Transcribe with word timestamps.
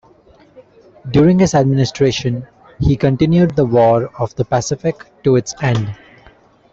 During 1.11 1.37
his 1.37 1.53
administration, 1.53 2.47
he 2.79 2.95
continued 2.97 3.55
the 3.55 3.65
War 3.65 4.09
of 4.17 4.33
the 4.33 4.43
Pacific 4.43 4.95
to 5.23 5.35
its 5.35 5.53
end. 5.61 5.95